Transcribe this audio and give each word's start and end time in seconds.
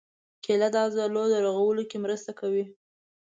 کېله 0.43 0.67
د 0.73 0.75
عضلو 0.85 1.23
رغولو 1.45 1.83
کې 1.89 1.97
مرسته 2.05 2.31
کوي. 2.39 2.65